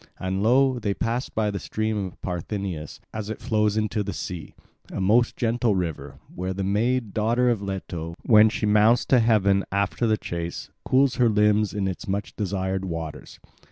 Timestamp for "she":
8.49-8.65